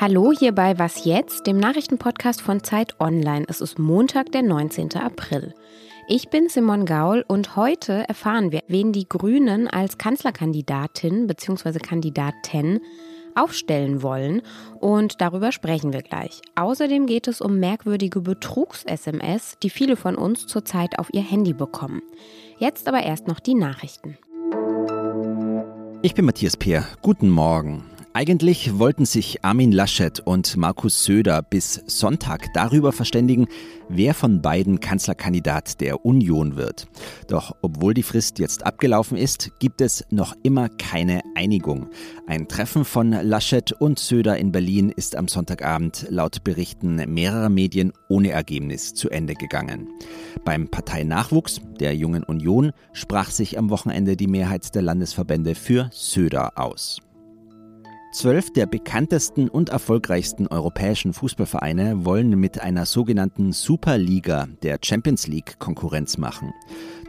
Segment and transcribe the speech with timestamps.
[0.00, 3.44] Hallo hier bei Was jetzt, dem Nachrichtenpodcast von Zeit Online.
[3.48, 4.96] Es ist Montag, der 19.
[4.96, 5.54] April.
[6.08, 11.80] Ich bin Simon Gaul und heute erfahren wir, wen die Grünen als Kanzlerkandidatin bzw.
[11.80, 12.80] Kandidatin
[13.34, 14.40] aufstellen wollen
[14.80, 16.40] und darüber sprechen wir gleich.
[16.54, 22.00] Außerdem geht es um merkwürdige Betrugs-SMS, die viele von uns zurzeit auf ihr Handy bekommen.
[22.56, 24.16] Jetzt aber erst noch die Nachrichten.
[26.00, 26.86] Ich bin Matthias Peer.
[27.02, 27.89] Guten Morgen.
[28.12, 33.46] Eigentlich wollten sich Armin Laschet und Markus Söder bis Sonntag darüber verständigen,
[33.88, 36.88] wer von beiden Kanzlerkandidat der Union wird.
[37.28, 41.86] Doch obwohl die Frist jetzt abgelaufen ist, gibt es noch immer keine Einigung.
[42.26, 47.92] Ein Treffen von Laschet und Söder in Berlin ist am Sonntagabend laut Berichten mehrerer Medien
[48.08, 49.88] ohne Ergebnis zu Ende gegangen.
[50.44, 56.58] Beim Parteinachwuchs der Jungen Union sprach sich am Wochenende die Mehrheit der Landesverbände für Söder
[56.58, 57.00] aus.
[58.12, 65.60] Zwölf der bekanntesten und erfolgreichsten europäischen Fußballvereine wollen mit einer sogenannten Superliga der Champions League
[65.60, 66.52] Konkurrenz machen.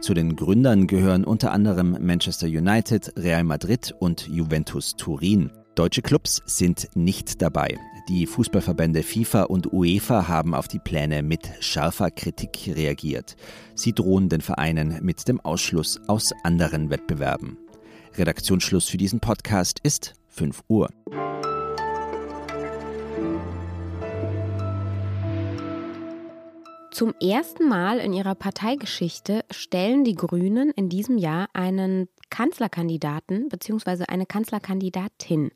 [0.00, 5.50] Zu den Gründern gehören unter anderem Manchester United, Real Madrid und Juventus Turin.
[5.74, 7.76] Deutsche Clubs sind nicht dabei.
[8.08, 13.34] Die Fußballverbände FIFA und UEFA haben auf die Pläne mit scharfer Kritik reagiert.
[13.74, 17.58] Sie drohen den Vereinen mit dem Ausschluss aus anderen Wettbewerben.
[18.14, 20.88] Redaktionsschluss für diesen Podcast ist 5 Uhr.
[26.90, 34.04] Zum ersten Mal in ihrer Parteigeschichte stellen die Grünen in diesem Jahr einen Kanzlerkandidaten bzw.
[34.08, 35.52] eine Kanzlerkandidatin.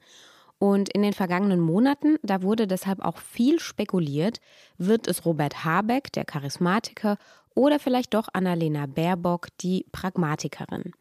[0.58, 4.40] Und in den vergangenen Monaten, da wurde deshalb auch viel spekuliert,
[4.78, 7.18] wird es Robert Habeck, der Charismatiker,
[7.54, 10.92] oder vielleicht doch Annalena Baerbock, die Pragmatikerin.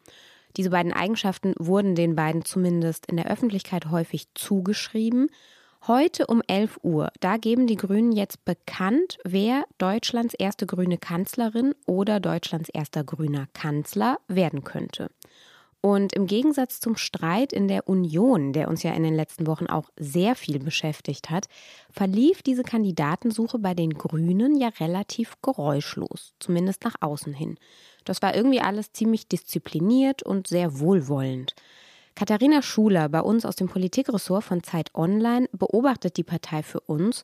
[0.56, 5.28] Diese beiden Eigenschaften wurden den beiden zumindest in der Öffentlichkeit häufig zugeschrieben.
[5.86, 11.74] Heute um 11 Uhr, da geben die Grünen jetzt bekannt, wer Deutschlands erste grüne Kanzlerin
[11.84, 15.10] oder Deutschlands erster grüner Kanzler werden könnte.
[15.80, 19.66] Und im Gegensatz zum Streit in der Union, der uns ja in den letzten Wochen
[19.66, 21.46] auch sehr viel beschäftigt hat,
[21.90, 27.56] verlief diese Kandidatensuche bei den Grünen ja relativ geräuschlos, zumindest nach außen hin.
[28.04, 31.54] Das war irgendwie alles ziemlich diszipliniert und sehr wohlwollend.
[32.16, 37.22] Katharina Schuler bei uns aus dem Politikressort von Zeit Online beobachtet die Partei für uns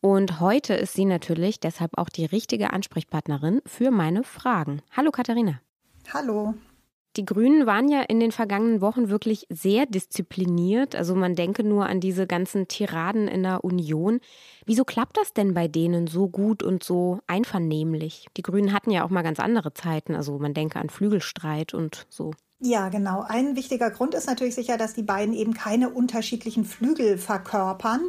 [0.00, 4.82] und heute ist sie natürlich deshalb auch die richtige Ansprechpartnerin für meine Fragen.
[4.96, 5.60] Hallo Katharina.
[6.12, 6.54] Hallo.
[7.16, 10.96] Die Grünen waren ja in den vergangenen Wochen wirklich sehr diszipliniert.
[10.96, 14.20] Also man denke nur an diese ganzen Tiraden in der Union.
[14.64, 18.26] Wieso klappt das denn bei denen so gut und so einvernehmlich?
[18.36, 20.14] Die Grünen hatten ja auch mal ganz andere Zeiten.
[20.14, 22.32] Also man denke an Flügelstreit und so.
[22.64, 23.24] Ja, genau.
[23.26, 28.02] Ein wichtiger Grund ist natürlich sicher, dass die beiden eben keine unterschiedlichen Flügel verkörpern,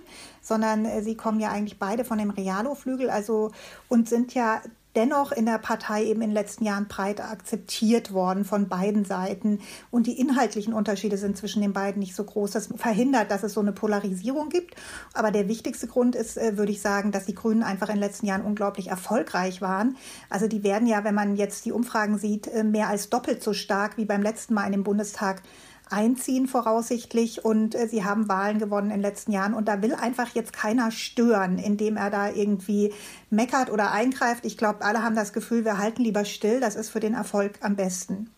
[0.43, 3.51] sondern äh, sie kommen ja eigentlich beide von dem Realo-Flügel, also
[3.89, 4.61] und sind ja
[4.95, 9.59] dennoch in der Partei eben in den letzten Jahren breit akzeptiert worden von beiden Seiten.
[9.91, 12.51] Und die inhaltlichen Unterschiede sind zwischen den beiden nicht so groß.
[12.51, 14.75] Das verhindert, dass es so eine Polarisierung gibt.
[15.13, 18.03] Aber der wichtigste Grund ist, äh, würde ich sagen, dass die Grünen einfach in den
[18.03, 19.97] letzten Jahren unglaublich erfolgreich waren.
[20.29, 23.53] Also die werden ja, wenn man jetzt die Umfragen sieht, äh, mehr als doppelt so
[23.53, 25.41] stark wie beim letzten Mal in dem Bundestag
[25.89, 29.93] einziehen voraussichtlich und äh, sie haben Wahlen gewonnen in den letzten Jahren und da will
[29.93, 32.93] einfach jetzt keiner stören, indem er da irgendwie
[33.29, 34.45] meckert oder eingreift.
[34.45, 37.53] Ich glaube, alle haben das Gefühl, wir halten lieber still, das ist für den Erfolg
[37.61, 38.29] am besten.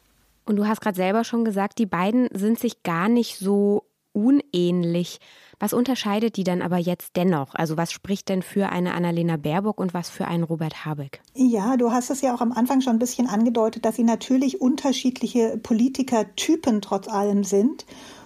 [0.45, 3.83] Und du hast gerade selber schon gesagt, die beiden sind sich gar nicht so
[4.15, 5.19] unähnlich.
[5.59, 7.53] Was unterscheidet die dann aber jetzt dennoch?
[7.53, 11.21] Also was spricht denn für eine Annalena Baerbock und was für einen Robert Habeck?
[11.33, 14.59] Ja, du hast es ja auch am Anfang schon ein bisschen angedeutet, dass sie natürlich
[14.61, 17.85] unterschiedliche Politikertypen trotz allem sind.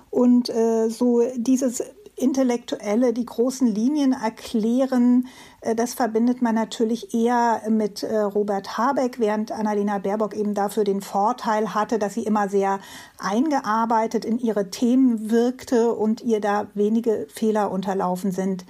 [0.09, 1.83] Und äh, so dieses
[2.19, 5.27] Intellektuelle die großen Linien erklären,
[5.61, 10.83] äh, das verbindet man natürlich eher mit äh, Robert Habeck, während Annalena Baerbock eben dafür
[10.83, 12.79] den Vorteil hatte, dass sie immer sehr
[13.17, 18.65] eingearbeitet in ihre Themen wirkte und ihr da wenige Fehler unterlaufen sind.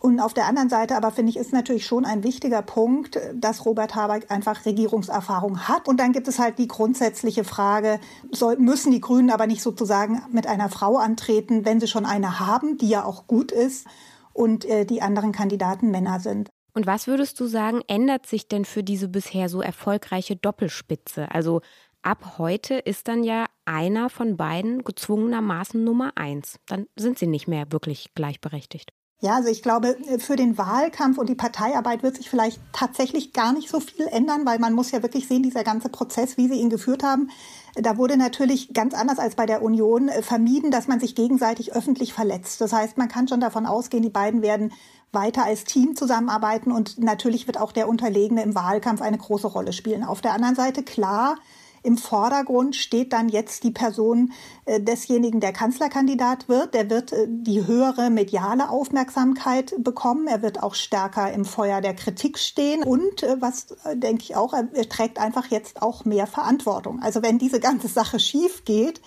[0.00, 3.66] Und auf der anderen Seite aber finde ich, ist natürlich schon ein wichtiger Punkt, dass
[3.66, 5.88] Robert Habeck einfach Regierungserfahrung hat.
[5.88, 8.00] Und dann gibt es halt die grundsätzliche Frage,
[8.32, 12.40] soll, müssen die Grünen aber nicht sozusagen mit einer Frau antreten, wenn sie schon eine
[12.40, 13.86] haben, die ja auch gut ist
[14.32, 16.48] und äh, die anderen Kandidaten Männer sind.
[16.72, 21.30] Und was würdest du sagen, ändert sich denn für diese bisher so erfolgreiche Doppelspitze?
[21.30, 21.60] Also
[22.00, 26.58] ab heute ist dann ja einer von beiden gezwungenermaßen Nummer eins.
[26.64, 28.92] Dann sind sie nicht mehr wirklich gleichberechtigt.
[29.22, 33.52] Ja, also ich glaube, für den Wahlkampf und die Parteiarbeit wird sich vielleicht tatsächlich gar
[33.52, 36.54] nicht so viel ändern, weil man muss ja wirklich sehen, dieser ganze Prozess, wie sie
[36.54, 37.28] ihn geführt haben,
[37.74, 41.74] da wurde natürlich ganz anders als bei der Union äh, vermieden, dass man sich gegenseitig
[41.74, 42.60] öffentlich verletzt.
[42.60, 44.72] Das heißt, man kann schon davon ausgehen, die beiden werden
[45.12, 49.72] weiter als Team zusammenarbeiten und natürlich wird auch der Unterlegene im Wahlkampf eine große Rolle
[49.72, 50.04] spielen.
[50.04, 51.36] Auf der anderen Seite, klar,
[51.82, 54.32] im Vordergrund steht dann jetzt die Person
[54.66, 56.74] äh, desjenigen, der Kanzlerkandidat wird.
[56.74, 60.26] Der wird äh, die höhere mediale Aufmerksamkeit bekommen.
[60.26, 62.82] Er wird auch stärker im Feuer der Kritik stehen.
[62.82, 67.00] Und äh, was denke ich auch, er trägt einfach jetzt auch mehr Verantwortung.
[67.02, 69.00] Also wenn diese ganze Sache schief geht,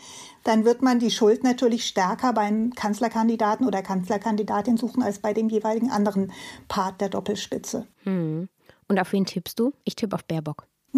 [0.43, 5.49] dann wird man die Schuld natürlich stärker beim Kanzlerkandidaten oder Kanzlerkandidatin suchen als bei dem
[5.49, 6.31] jeweiligen anderen
[6.67, 7.87] Part der Doppelspitze.
[8.03, 8.49] Hm.
[8.87, 9.73] Und auf wen tippst du?
[9.83, 10.67] Ich tippe auf Baerbock.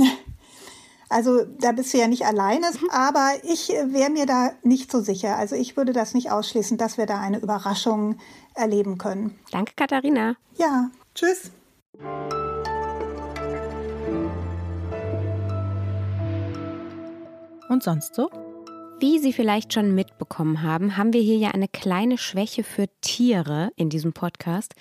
[1.16, 5.38] Also da bist du ja nicht alleine, aber ich wäre mir da nicht so sicher.
[5.38, 8.18] Also ich würde das nicht ausschließen, dass wir da eine Überraschung
[8.54, 9.40] erleben können.
[9.50, 10.36] Danke, Katharina.
[10.58, 11.52] Ja, tschüss.
[17.70, 18.30] Und sonst so?
[19.00, 23.72] Wie Sie vielleicht schon mitbekommen haben, haben wir hier ja eine kleine Schwäche für Tiere
[23.78, 24.74] in diesem Podcast.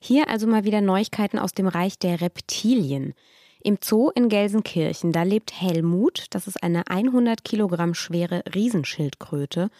[0.00, 3.12] Hier also mal wieder Neuigkeiten aus dem Reich der Reptilien.
[3.62, 9.70] Im Zoo in Gelsenkirchen, da lebt Helmut, das ist eine 100 Kilogramm schwere Riesenschildkröte.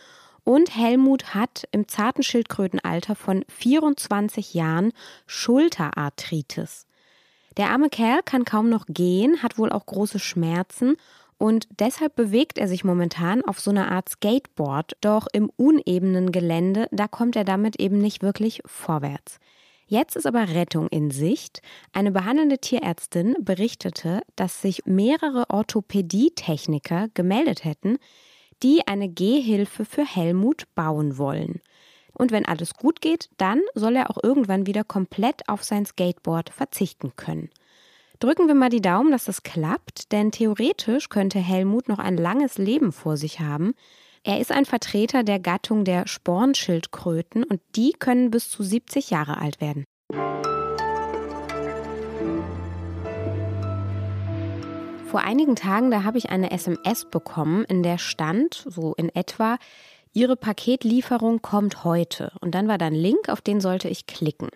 [0.44, 4.92] Und Helmut hat im zarten Schildkrötenalter von 24 Jahren
[5.26, 6.86] Schulterarthritis.
[7.56, 10.96] Der arme Kerl kann kaum noch gehen, hat wohl auch große Schmerzen
[11.38, 16.86] und deshalb bewegt er sich momentan auf so einer Art Skateboard, doch im unebenen Gelände,
[16.90, 19.40] da kommt er damit eben nicht wirklich vorwärts.
[19.90, 21.62] Jetzt ist aber Rettung in Sicht.
[21.92, 27.98] Eine behandelnde Tierärztin berichtete, dass sich mehrere Orthopädietechniker gemeldet hätten,
[28.62, 31.60] die eine Gehhilfe für Helmut bauen wollen.
[32.12, 36.50] Und wenn alles gut geht, dann soll er auch irgendwann wieder komplett auf sein Skateboard
[36.50, 37.50] verzichten können.
[38.20, 42.58] Drücken wir mal die Daumen, dass das klappt, denn theoretisch könnte Helmut noch ein langes
[42.58, 43.74] Leben vor sich haben,
[44.22, 49.38] er ist ein Vertreter der Gattung der Spornschildkröten und die können bis zu 70 Jahre
[49.38, 49.84] alt werden.
[55.06, 59.56] Vor einigen Tagen, da habe ich eine SMS bekommen, in der stand, so in etwa,
[60.12, 62.32] Ihre Paketlieferung kommt heute.
[62.40, 64.48] Und dann war da ein Link, auf den sollte ich klicken.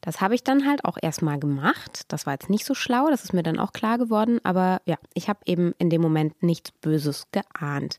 [0.00, 2.02] Das habe ich dann halt auch erstmal gemacht.
[2.08, 4.40] Das war jetzt nicht so schlau, das ist mir dann auch klar geworden.
[4.44, 7.98] Aber ja, ich habe eben in dem Moment nichts Böses geahnt.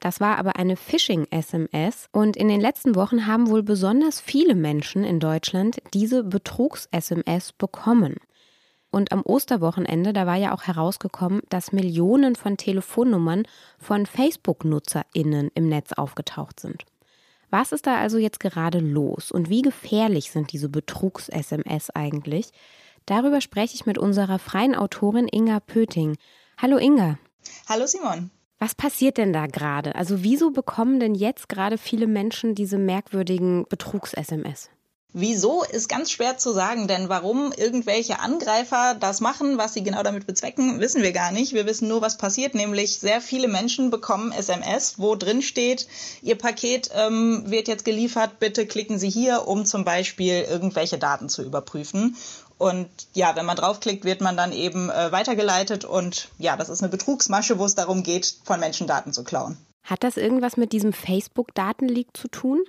[0.00, 5.02] Das war aber eine Phishing-SMS und in den letzten Wochen haben wohl besonders viele Menschen
[5.02, 8.16] in Deutschland diese Betrugs-SMS bekommen.
[8.90, 13.42] Und am Osterwochenende, da war ja auch herausgekommen, dass Millionen von Telefonnummern
[13.78, 16.84] von Facebook-NutzerInnen im Netz aufgetaucht sind.
[17.50, 22.50] Was ist da also jetzt gerade los und wie gefährlich sind diese Betrugs-SMS eigentlich?
[23.06, 26.16] Darüber spreche ich mit unserer freien Autorin Inga Pöting.
[26.58, 27.18] Hallo Inga.
[27.68, 28.30] Hallo Simon.
[28.58, 29.94] Was passiert denn da gerade?
[29.94, 34.70] Also wieso bekommen denn jetzt gerade viele Menschen diese merkwürdigen Betrugs-SMS?
[35.14, 40.02] Wieso ist ganz schwer zu sagen, denn warum irgendwelche Angreifer das machen, was sie genau
[40.02, 41.54] damit bezwecken, wissen wir gar nicht.
[41.54, 45.88] Wir wissen nur, was passiert, nämlich sehr viele Menschen bekommen SMS, wo drin steht,
[46.20, 51.30] ihr Paket ähm, wird jetzt geliefert, bitte klicken Sie hier, um zum Beispiel irgendwelche Daten
[51.30, 52.14] zu überprüfen.
[52.58, 56.82] Und ja, wenn man draufklickt, wird man dann eben äh, weitergeleitet und ja, das ist
[56.82, 59.56] eine Betrugsmasche, wo es darum geht, von Menschen Daten zu klauen.
[59.84, 62.64] Hat das irgendwas mit diesem Facebook-Datenleak zu tun?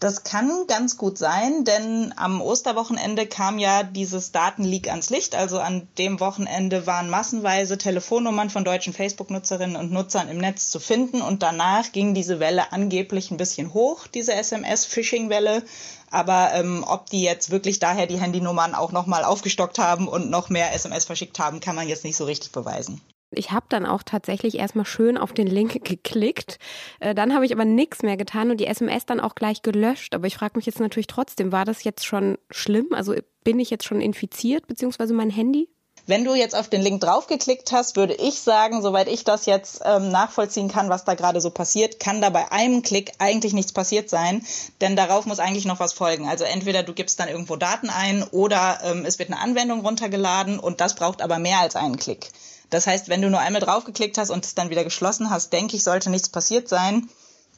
[0.00, 5.34] Das kann ganz gut sein, denn am Osterwochenende kam ja dieses Datenleak ans Licht.
[5.34, 10.80] Also an dem Wochenende waren massenweise Telefonnummern von deutschen Facebook-Nutzerinnen und Nutzern im Netz zu
[10.80, 15.62] finden und danach ging diese Welle angeblich ein bisschen hoch, diese SMS-Phishing-Welle.
[16.10, 20.48] Aber ähm, ob die jetzt wirklich daher die Handynummern auch nochmal aufgestockt haben und noch
[20.48, 23.02] mehr SMS verschickt haben, kann man jetzt nicht so richtig beweisen.
[23.32, 26.58] Ich habe dann auch tatsächlich erstmal schön auf den Link geklickt.
[26.98, 30.14] Äh, dann habe ich aber nichts mehr getan und die SMS dann auch gleich gelöscht.
[30.14, 32.88] Aber ich frage mich jetzt natürlich trotzdem, war das jetzt schon schlimm?
[32.92, 35.68] Also bin ich jetzt schon infiziert, beziehungsweise mein Handy?
[36.06, 39.82] Wenn du jetzt auf den Link draufgeklickt hast, würde ich sagen, soweit ich das jetzt
[39.84, 43.72] ähm, nachvollziehen kann, was da gerade so passiert, kann da bei einem Klick eigentlich nichts
[43.72, 44.44] passiert sein,
[44.80, 46.28] denn darauf muss eigentlich noch was folgen.
[46.28, 50.58] Also entweder du gibst dann irgendwo Daten ein oder ähm, es wird eine Anwendung runtergeladen
[50.58, 52.30] und das braucht aber mehr als einen Klick.
[52.70, 55.76] Das heißt, wenn du nur einmal draufgeklickt hast und es dann wieder geschlossen hast, denke
[55.76, 57.08] ich, sollte nichts passiert sein.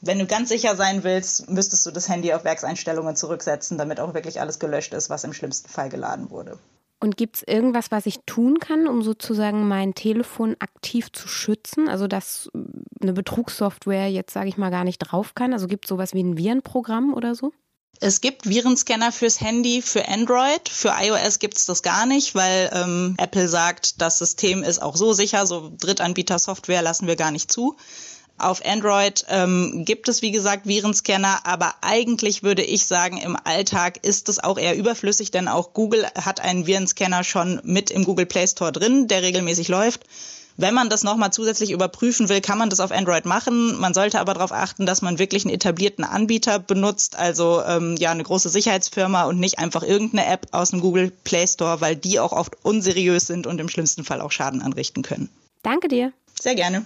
[0.01, 4.13] Wenn du ganz sicher sein willst, müsstest du das Handy auf Werkseinstellungen zurücksetzen, damit auch
[4.13, 6.59] wirklich alles gelöscht ist, was im schlimmsten Fall geladen wurde.
[6.99, 11.87] Und gibt es irgendwas, was ich tun kann, um sozusagen mein Telefon aktiv zu schützen?
[11.89, 12.49] Also dass
[13.01, 15.53] eine Betrugssoftware jetzt, sage ich mal, gar nicht drauf kann?
[15.53, 17.51] Also gibt es sowas wie ein Virenprogramm oder so?
[17.99, 20.67] Es gibt Virenscanner fürs Handy, für Android.
[20.67, 24.95] Für iOS gibt es das gar nicht, weil ähm, Apple sagt, das System ist auch
[24.95, 27.77] so sicher, so Drittanbieter-Software lassen wir gar nicht zu.
[28.39, 34.03] Auf Android ähm, gibt es, wie gesagt, Virenscanner, aber eigentlich würde ich sagen, im Alltag
[34.03, 38.25] ist es auch eher überflüssig, denn auch Google hat einen Virenscanner schon mit im Google
[38.25, 40.01] Play Store drin, der regelmäßig läuft.
[40.57, 43.79] Wenn man das nochmal zusätzlich überprüfen will, kann man das auf Android machen.
[43.79, 48.11] Man sollte aber darauf achten, dass man wirklich einen etablierten Anbieter benutzt, also ähm, ja
[48.11, 52.19] eine große Sicherheitsfirma und nicht einfach irgendeine App aus dem Google Play Store, weil die
[52.19, 55.29] auch oft unseriös sind und im schlimmsten Fall auch Schaden anrichten können.
[55.63, 56.13] Danke dir.
[56.39, 56.85] Sehr gerne.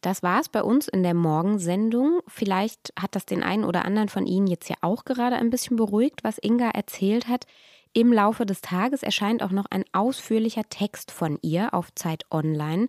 [0.00, 2.20] Das war es bei uns in der Morgensendung.
[2.28, 5.76] Vielleicht hat das den einen oder anderen von Ihnen jetzt ja auch gerade ein bisschen
[5.76, 7.46] beruhigt, was Inga erzählt hat.
[7.92, 12.88] Im Laufe des Tages erscheint auch noch ein ausführlicher Text von ihr auf Zeit Online.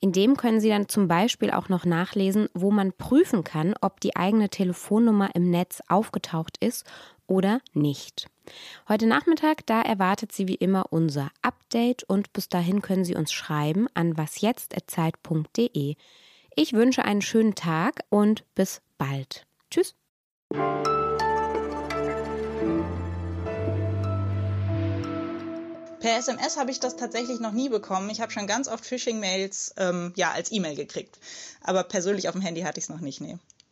[0.00, 4.00] In dem können Sie dann zum Beispiel auch noch nachlesen, wo man prüfen kann, ob
[4.00, 6.86] die eigene Telefonnummer im Netz aufgetaucht ist
[7.26, 8.28] oder nicht.
[8.88, 13.30] Heute Nachmittag, da erwartet Sie wie immer unser Update und bis dahin können Sie uns
[13.30, 15.94] schreiben an wasjetzt.zeit.de.
[16.56, 19.46] Ich wünsche einen schönen Tag und bis bald.
[19.70, 19.94] Tschüss.
[26.00, 28.10] Per SMS habe ich das tatsächlich noch nie bekommen.
[28.10, 31.18] Ich habe schon ganz oft Phishing-Mails ähm, ja als E-Mail gekriegt,
[31.62, 33.20] aber persönlich auf dem Handy hatte ich es noch nicht.
[33.20, 33.38] Nee.